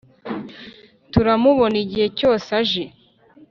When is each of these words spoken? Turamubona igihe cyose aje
Turamubona 1.11 1.75
igihe 1.83 2.07
cyose 2.17 2.47
aje 2.59 2.83